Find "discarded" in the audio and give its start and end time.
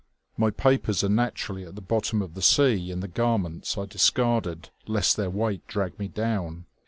3.85-4.71